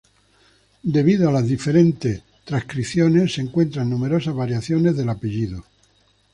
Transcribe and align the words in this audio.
Debido 0.81 1.29
a 1.29 1.31
las 1.31 1.45
diferentes 1.47 2.23
transcripciones, 2.43 3.35
se 3.35 3.41
encuentran 3.41 3.87
numerosas 3.87 4.33
variaciones 4.33 4.97
del 4.97 5.09
apellido. 5.09 5.63